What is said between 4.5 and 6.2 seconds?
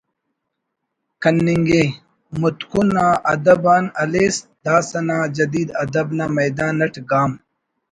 داسہ نا جدید ادب